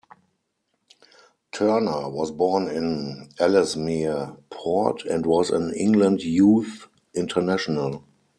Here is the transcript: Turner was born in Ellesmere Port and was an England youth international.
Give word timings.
Turner 1.51 2.09
was 2.09 2.31
born 2.31 2.67
in 2.67 3.29
Ellesmere 3.37 4.35
Port 4.49 5.05
and 5.05 5.27
was 5.27 5.51
an 5.51 5.75
England 5.75 6.23
youth 6.23 6.87
international. 7.13 8.03